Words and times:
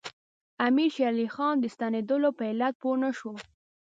امیر 0.67 0.89
شېر 0.95 1.07
علي 1.13 1.27
خان 1.35 1.55
د 1.59 1.65
ستنېدلو 1.73 2.29
په 2.37 2.43
علت 2.51 2.73
پوه 2.81 2.95
نه 3.03 3.09
شو. 3.17 3.31